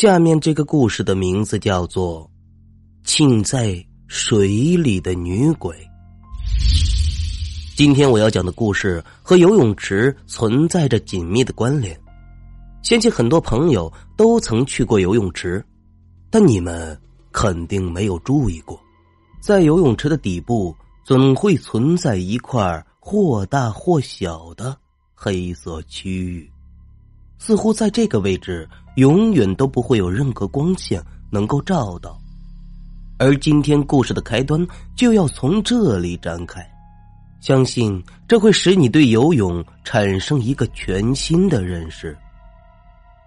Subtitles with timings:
[0.00, 2.24] 下面这个故事的名字叫做
[3.06, 5.76] 《浸在水里的女鬼》。
[7.76, 11.94] 今天我要讲的故事和游泳池存在着紧密的关联。
[12.82, 15.62] 相信很多朋友都曾去过游泳池，
[16.30, 16.98] 但你们
[17.30, 18.80] 肯定没有注意过，
[19.38, 20.74] 在游泳池的底部
[21.04, 24.74] 总会存在一块或大或小的
[25.14, 26.50] 黑色区域。
[27.40, 32.20] 似乎在这个位置，永远都不会有任何光线能够照到，
[33.18, 36.64] 而今天故事的开端就要从这里展开。
[37.40, 42.14] 相信这会使你对游泳产生一个全新的认识。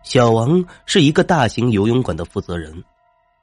[0.04, 2.71] 小王是一个大型游泳馆的负责人，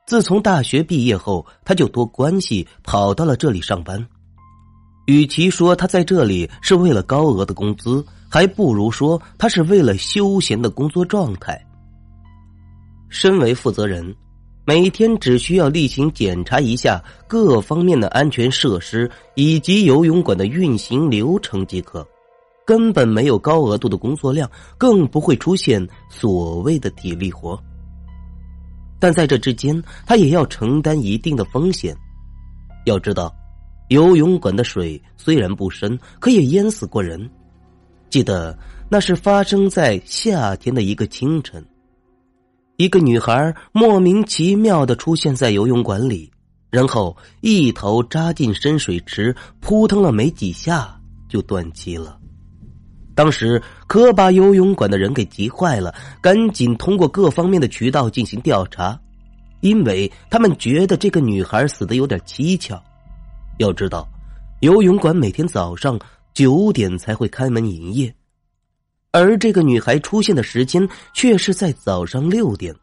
[0.06, 4.06] 自从大学毕业后，他就托关系跑到了这里上班。
[5.10, 11.60] 与其说他在这里是为了高额的工资，还不如说他是为了休闲的工作状态。
[13.08, 14.14] 身为负责人，
[14.64, 22.06] 每天只需要例行检查一下各方面的安全设施以及游泳馆的运行流程即可，
[22.64, 27.60] 根本没有高额度的工作量，更不会出现所谓的体力活。
[29.00, 31.96] 但在这之间，他也要承担一定的风险。
[32.86, 33.34] 要知道。
[33.90, 37.28] 游泳馆的水虽然不深，可也淹死过人。
[38.08, 38.56] 记得
[38.88, 41.64] 那是发生在夏天的一个清晨，
[42.76, 46.30] 一个女孩莫名其妙的出现在游泳馆里，
[46.70, 50.96] 然后一头扎进深水池，扑腾了没几下
[51.28, 52.16] 就断气了。
[53.16, 58.96] 当时可把游泳馆的人给急坏了，赶紧通过各方面的渠道进行调查，
[59.62, 62.80] 因为他们觉得这个女孩死的有点蹊跷。
[63.60, 64.08] 要知道，
[64.60, 66.00] 游泳馆每天早上
[66.32, 68.12] 九点才会开门营业，
[69.12, 72.74] 而这个女孩出现的时间却是在早上六点，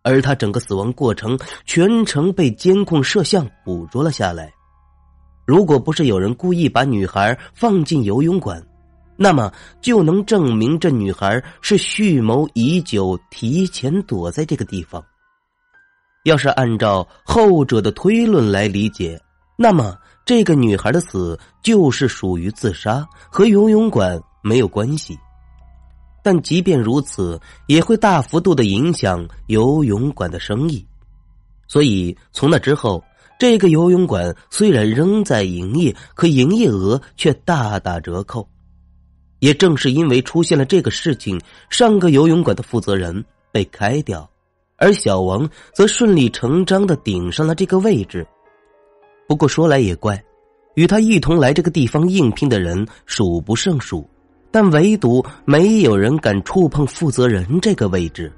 [0.00, 4.50] 而她整个死亡过程全程被监控摄像捕捉了下来。
[5.46, 8.66] 如果不是有人故意把女孩放进游泳馆，
[9.16, 15.04] 那么就能证明这女孩是蓄谋已久，提前躲在这个地方。
[16.24, 19.20] 要是按照后者的推论来理解。
[19.62, 19.94] 那么，
[20.24, 25.18] 这个女孩的死就是属于自杀，和游泳馆没有关系。
[26.22, 30.82] 但即便如此，也会大幅度的影响游泳馆的生意。
[31.68, 33.04] 所以，从那之后，
[33.38, 38.48] 这个游泳馆虽然仍在营业，可营业额却大打折扣。
[39.40, 41.38] 也正是因为出现了这个事情，
[41.68, 43.22] 上个游泳馆的负责人
[43.52, 44.26] 被开掉，
[44.78, 48.26] 而小王则顺理成章的顶上了这个位置。
[49.30, 50.20] 不过说来也怪，
[50.74, 54.04] 与他一同来这个地方应聘的人数不胜数，
[54.50, 58.32] 但唯独没有人敢触碰负责人这个位置，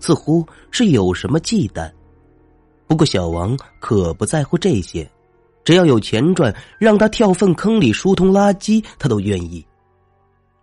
[0.00, 1.88] 似乎是有什么忌惮。
[2.88, 5.08] 不过小王可不在乎这些，
[5.62, 9.64] 只要有钱赚，让他跳粪坑里疏通垃圾，他都愿意。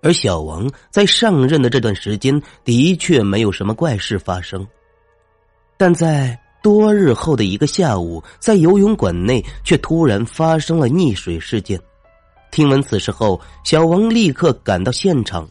[0.01, 4.67] 而小王在上任的这段时间，的确没有什么怪事发生，
[5.77, 6.37] 但在。
[6.61, 11.79] 多日后的一个下午，在游泳馆内却突然发生了溺水事件。
[12.51, 15.47] 听闻此事后，小王立刻赶到现场，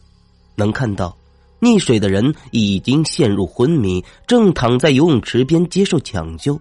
[0.55, 1.15] 能看到
[1.59, 6.59] 溺水的人已经陷入昏迷，正躺在游泳池边接受抢救。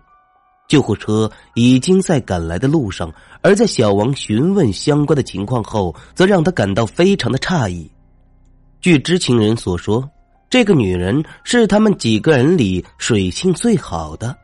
[0.69, 7.91] 救护车已经在赶来的路上，而在小王询问相关的情况后，则让他感到非常的诧异。
[8.81, 10.09] 据知情人所说。
[10.51, 14.35] 这个女人是他们几个人里水性最好的，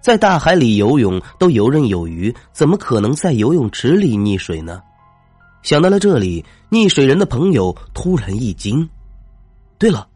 [0.00, 4.80] 在大海里游泳都游刃有余，怎么可能在游泳池里溺水呢？
[5.62, 8.88] 想到了这里，溺水人的朋友突然一惊。
[9.78, 10.08] 对了，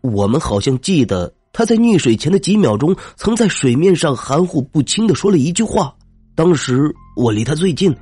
[0.00, 5.94] 我们好像记得他在溺水前的几秒钟，曾在水面上含糊不清的说了一句话。
[6.34, 7.94] 当时我离他最近，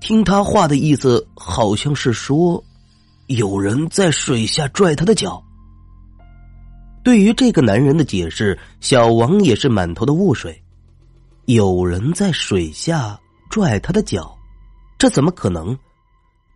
[0.00, 2.60] 听他话的意思好像是说，
[3.28, 5.40] 有人在水下拽他的脚。
[7.04, 10.58] 对于这个男人的解释，小王也是满头的雾水。
[11.44, 13.20] 有人在水下
[13.50, 14.34] 拽他的脚，
[14.96, 15.76] 这怎么可能？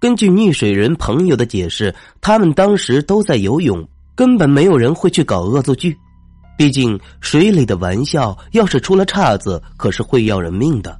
[0.01, 5.95] 根据溺水人朋友的解释，他们当时都在游泳，根本没有人会去搞恶作剧。
[6.57, 10.99] 毕竟水里的玩笑，要是出了岔子，可是会要人命的。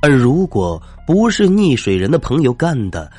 [0.00, 3.10] 而如果不是溺水人的朋友干的，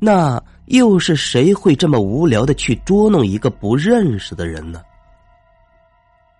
[0.00, 0.42] 那……
[0.68, 4.80] 又是谁会这么无聊的去捉弄一个不认识的人呢？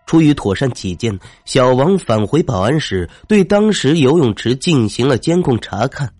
[0.07, 6.11] 出于妥善起见，小王返回保安室，对当时游泳池进行了监控查看。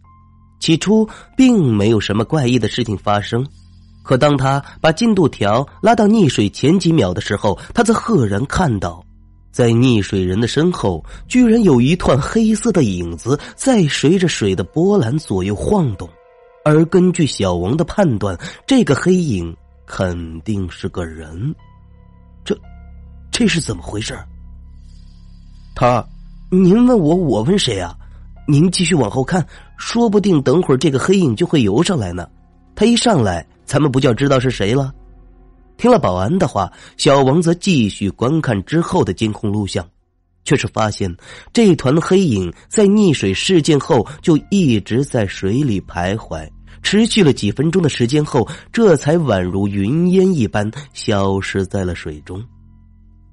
[0.61, 3.47] 起初并没有什么怪异的事情发生，
[4.03, 9.03] 可当他把进度条拉到溺水前几秒的时候，他则赫然看到，
[9.53, 16.09] 在溺水人的身后，居然有一团黑色的影子在随着水的波澜左右晃动。
[16.69, 19.57] 而根据小王的判断，这个黑影
[19.87, 21.55] 肯定是个人。
[22.45, 22.57] 这，
[23.31, 24.19] 这是怎么回事？
[25.75, 26.07] 他，
[26.51, 27.97] 您问我，我问谁啊？
[28.47, 32.29] 您继续往后看，说不定等会儿这个黑影就会游上来呢。
[32.75, 33.47] 他一上来。
[33.69, 34.95] 咱们不就知道是谁了？
[35.77, 39.87] 听了保安的话，小王则继续观看之后的监控录像，
[40.43, 41.15] 却是发现
[41.53, 46.49] 这团黑影在溺水事件后就一直在水里徘徊，
[46.83, 52.43] 持续了几分钟的时间后，这才宛如云烟一般消失在了水中。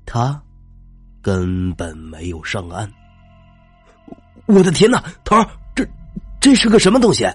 [0.05, 0.41] 他
[1.21, 2.91] 根本没有上岸。
[4.45, 5.87] 我的天哪，头儿，这
[6.39, 7.25] 这是个什么东西？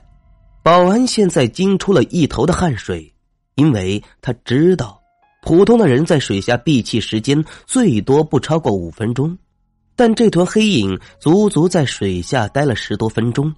[0.62, 3.12] 保安现在惊出了一头的汗水，
[3.54, 5.00] 因为他知道，
[5.42, 9.36] 普通的人在水下闭气时间最多不超过五分钟，
[9.96, 13.52] 但这团黑影足足在水下待了十多分钟。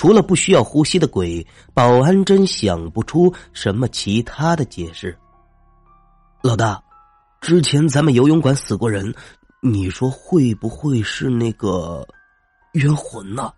[0.00, 5.14] 除了不需要呼吸的鬼，保安真想不出什么其他的解释。
[6.40, 6.82] 老大，
[7.42, 9.14] 之前咱们游泳馆死过人，
[9.60, 12.02] 你说会不会是那个
[12.72, 13.52] 冤魂呢？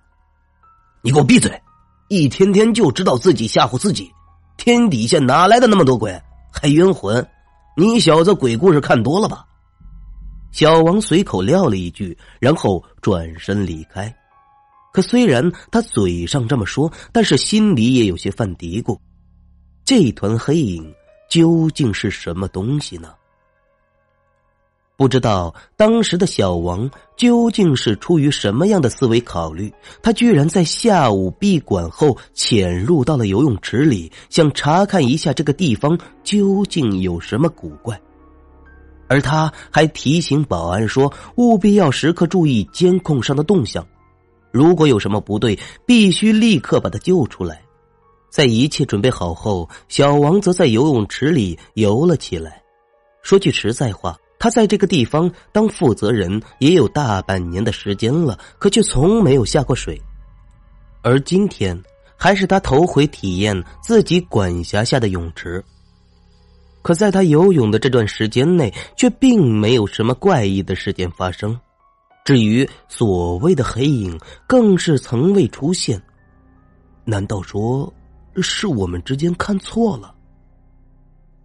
[1.00, 1.62] 你给我闭嘴！
[2.08, 4.10] 一天天就知道自己吓唬自己，
[4.56, 6.20] 天底下哪来的那么多鬼？
[6.50, 7.24] 还冤魂？
[7.76, 9.46] 你小子鬼故事看多了吧？
[10.50, 14.12] 小王随口撂了一句，然后转身离开。
[14.92, 18.98] 可虽然他嘴上这么说，但是心里也有些犯嘀咕：
[19.84, 20.94] 这团黑影
[21.30, 23.14] 究竟是什么东西呢？
[24.94, 29.72] 不知道当时的小王究竟是出于什么样的思维考虑，
[30.02, 38.00] 他居然在下午闭馆后潜入到了游泳池里，想查看一下这个地方究竟有什么古怪。
[39.08, 43.84] 而他还提醒保安说，务必要时刻注意监控上的动向，
[44.52, 47.62] 如果有什么不对，必须立刻把他救出来。
[48.30, 52.62] 在一切准备好后，小王则在游泳池里游了起来。
[53.22, 54.16] 说句实在话。
[54.38, 60.02] 他在这个地方当负责人也有大半年的时间了，可却从没有下过水。
[61.00, 61.80] 而今天
[62.16, 65.64] 还是他头回体验自己管辖下的泳池。
[66.82, 71.56] 可在他游泳的这段时间内，却并没有什么怪异的事件发生。
[72.24, 76.00] 至于所谓的黑影，更是从未出现。
[77.04, 77.92] 难道说
[78.36, 80.14] 是我们之间看错了？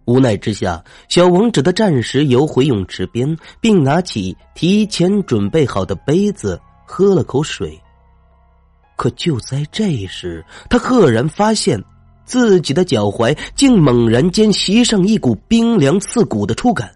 [0.04, 7.78] 无奈之下，小王只得暂时游回泳池边，并拿起提前准备好的杯子喝了口水。
[8.96, 11.82] 可就在这时，他赫然发现
[12.24, 16.94] 自己的脚踝竟猛然间袭上一股冰凉刺骨的触感。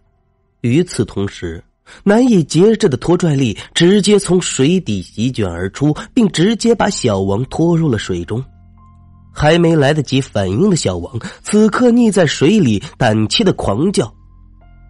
[0.62, 1.62] 与此同时，
[2.05, 8.43] 难以节制的拖拽力直接从水底席卷而出，并直接把小王拖入了水中。
[9.34, 14.12] 还没来得及反应的小王，此刻溺在水里，胆怯的狂叫，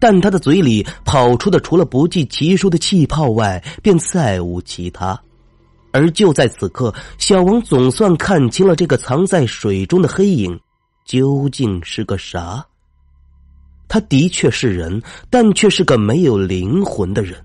[0.01, 5.17] 但他的嘴里跑出的除了不计其数的气泡外，便再无其他。
[5.93, 10.59] 而就在此刻，小王总算看清了这个藏在水中的黑影
[11.05, 12.65] 究竟是个啥。
[13.93, 17.39] 他的确是人，但却是个没有灵魂的人。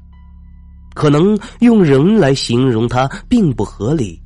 [0.95, 4.19] 可能用人来形容他并不合理。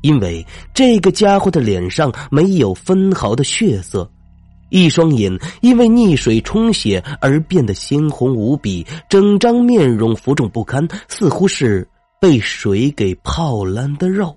[0.00, 0.42] 因为
[0.72, 4.10] 这个家伙的脸上没有分毫的血色，
[4.70, 5.30] 一双眼
[5.60, 11.86] 因为溺水充血而变得鲜红无比，整张面容浮肿不堪，似乎是
[12.18, 14.34] 被水给泡烂的肉。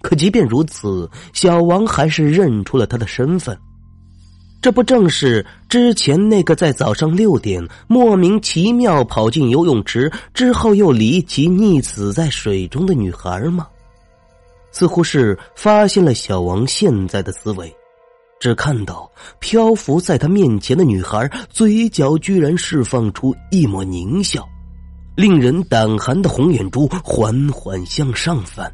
[0.00, 3.54] 可即便如此，小王还是认出了他的身份，
[4.62, 13.66] 这不正是之前那个在早上六点莫名其妙跑进游泳池之后又离奇溺死在水中的女孩吗？
[14.70, 17.74] 似乎是发现了小王现在的思维，
[18.38, 24.48] 只看到漂浮在他面前的女孩嘴角居然释放出一抹狞笑，
[25.16, 28.72] 令人胆寒的红眼珠缓缓向上翻，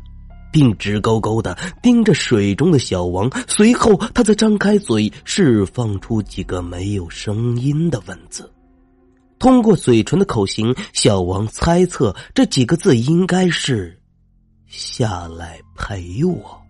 [0.52, 3.30] 并直勾勾的盯着水中的小王。
[3.46, 8.50] 随后，他则张开嘴，释放出几个没有声音的文字。
[9.38, 13.96] 通过嘴唇的口型，小王猜测这几个字应该是。
[14.66, 16.60] 下来陪我。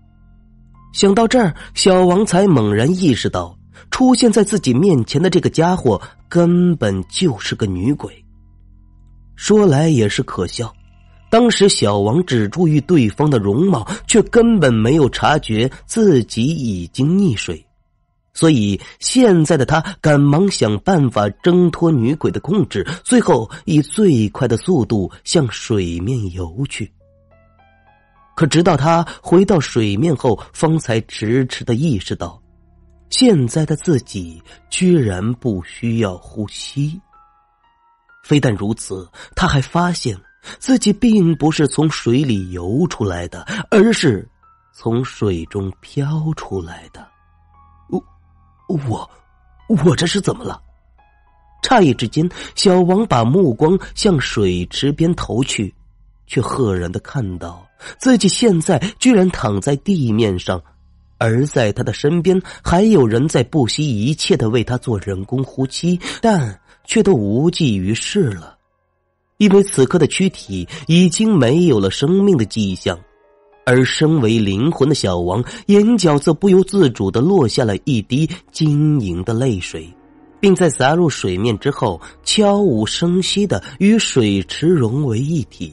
[0.93, 3.57] 想到这儿，小王才猛然意识到，
[3.91, 8.25] 出现在自己面前的这个家伙根本就是个女鬼。
[9.35, 10.73] 说来也是可笑，
[11.31, 17.65] 当时小王只注意对方的容貌，却根本没有察觉自己已经溺水。
[18.33, 26.91] 所以现在的他赶忙想办法挣脱女鬼的控制，最后以最快的速度向水面游去。
[28.37, 32.41] 可直到他回到水面后，方才迟迟的意识到，
[33.11, 37.01] 现在的自己居然不需要呼吸。
[38.23, 40.17] 非但如此，他还发现
[40.59, 44.27] 自己并不是从水里游出来的，而是
[44.73, 47.07] 从水中飘出来的。
[47.89, 48.03] 我，
[48.89, 49.11] 我，
[49.85, 50.61] 我这是怎么了？
[51.63, 55.75] 诧异之间，小王把目光向水池边投去，
[56.27, 57.67] 却赫然的看到。
[57.99, 60.61] 自己现在居然躺在地面上，
[61.17, 68.58] 而在他的身边还有人在不惜一切的为他做人工呼吸，但却都无济于事了，
[69.39, 72.99] 因为此刻的躯体已经没有了生命的迹象，
[73.65, 79.89] 而身为灵魂的小王眼角则不由自主的落下了一滴晶莹的泪水，
[80.41, 85.73] 并在洒入水面之后悄无声息的与水池融为一体。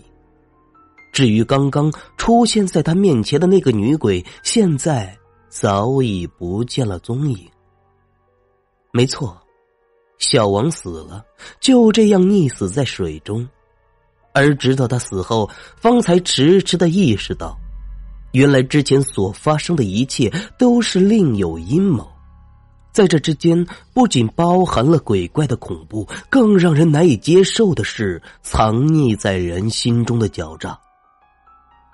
[1.12, 5.18] 至于刚刚出现在他面前的那个女鬼，现在
[5.50, 7.40] 早已不见了踪影。
[8.92, 9.36] 没错，
[10.20, 11.26] 小王死了，
[11.60, 13.48] 就这样溺死在水中。
[14.36, 17.58] 而直到他死后，方才迟迟的意识到，
[18.34, 22.06] 原来之前所发生的一切都是另有阴谋。
[22.92, 30.78] 在这之间，不仅包含了鬼怪的恐怖，更让人难以接受的是藏匿在人心中的狡诈。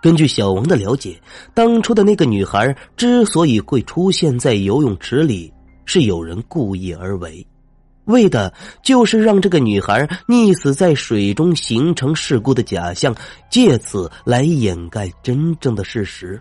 [0.02, 1.22] 根据小王的了解，
[1.54, 5.54] 当初的那个女孩之所以会出现在游泳池里，
[5.86, 7.46] 是有人故意而为，
[8.12, 8.54] 为的
[8.84, 13.16] 就是让这个女孩溺死在水中形成事故的假象，
[13.50, 16.40] 借此来掩盖真正的事实。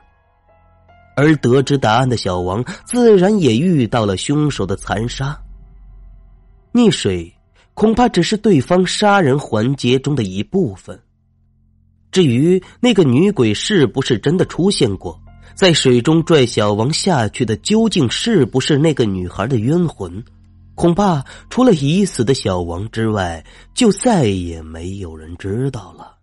[1.16, 5.38] 而得知答案的小王，自然也遇到了凶手的残杀。
[6.72, 7.32] 溺水
[7.74, 10.98] 恐怕只是对方杀人环节中的一部分。
[12.10, 15.20] 至于那个女鬼是不是真的出现过，
[15.54, 20.24] 在水中拽小王下去的究竟是不是那个女孩的冤魂，
[20.80, 23.44] 恐怕除了已死的小王之外，
[23.74, 26.16] 就再也没有人知道了。